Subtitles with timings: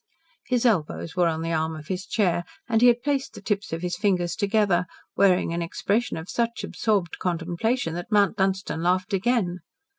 [0.47, 3.71] His elbows were on the arm of his chair, and he had placed the tips
[3.71, 9.13] of his fingers together, wearing an expression of such absorbed contemplation that Mount Dunstan laughed
[9.13, 9.59] again.